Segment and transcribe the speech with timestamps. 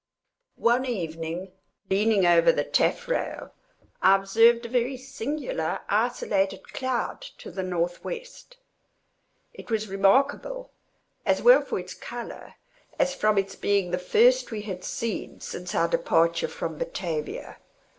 [0.55, 1.51] One evening,
[1.87, 3.53] leaning over the taffrail,
[4.01, 8.21] I observed a very singular, isolated cloud, to the N.W.
[9.53, 10.71] It was remarkable,
[11.23, 12.55] as well for its color,
[12.97, 17.57] as from its being the first we had seen since our departure from Batavia.